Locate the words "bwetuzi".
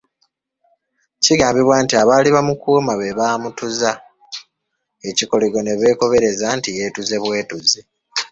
7.23-7.81